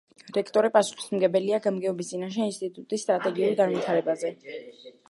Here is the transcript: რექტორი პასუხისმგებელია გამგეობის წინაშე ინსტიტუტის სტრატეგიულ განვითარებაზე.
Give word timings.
რექტორი 0.35 0.69
პასუხისმგებელია 0.77 1.59
გამგეობის 1.67 2.09
წინაშე 2.15 2.49
ინსტიტუტის 2.53 3.07
სტრატეგიულ 3.07 3.57
განვითარებაზე. 3.63 4.35